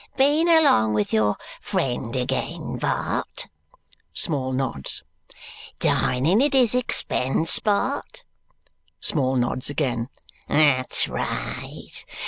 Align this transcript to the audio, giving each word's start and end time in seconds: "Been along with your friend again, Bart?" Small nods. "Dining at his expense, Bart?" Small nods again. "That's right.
"Been 0.17 0.49
along 0.49 0.95
with 0.95 1.13
your 1.13 1.35
friend 1.61 2.15
again, 2.15 2.79
Bart?" 2.79 3.45
Small 4.15 4.51
nods. 4.51 5.03
"Dining 5.79 6.41
at 6.41 6.53
his 6.53 6.73
expense, 6.73 7.59
Bart?" 7.59 8.23
Small 8.99 9.35
nods 9.35 9.69
again. 9.69 10.09
"That's 10.47 11.07
right. 11.07 12.03